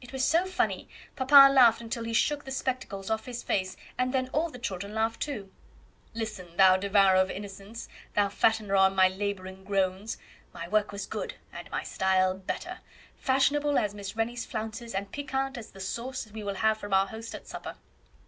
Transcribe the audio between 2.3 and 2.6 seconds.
the